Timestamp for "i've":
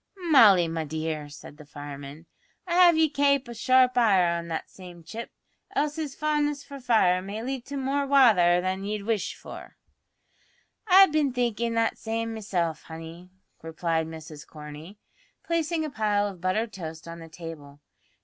10.87-11.11